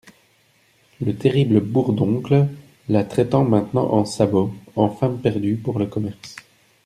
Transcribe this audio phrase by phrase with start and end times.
[0.99, 2.47] Le terrible Bourdoncle
[2.89, 6.35] la traitait maintenant en sabot, en femme perdue pour le commerce.